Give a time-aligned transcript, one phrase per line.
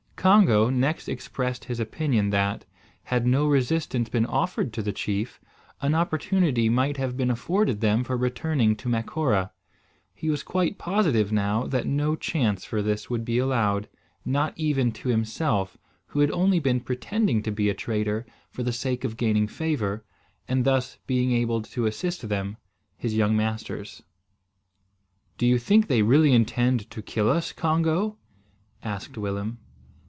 [0.15, 2.63] Congo next expressed his opinion that,
[3.05, 5.41] had no resistance been offered to the chief,
[5.81, 9.49] an opportunity might have been afforded them for returning to Macora.
[10.13, 13.89] He was quite positive now that no chance for this would be allowed,
[14.23, 15.75] not even to himself,
[16.09, 20.05] who had only been pretending to be a traitor for the sake of gaining favour,
[20.47, 22.57] and thus being enabled to assist them,
[22.95, 24.03] his young masters.
[25.39, 28.17] "Do you think they really intend to kill us, Congo?"
[28.83, 29.57] asked Willem.